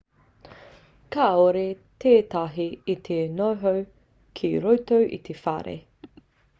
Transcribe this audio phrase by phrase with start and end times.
[1.15, 1.61] kāore
[2.05, 3.77] tētahi i te noho
[4.41, 5.81] ki roto i te whare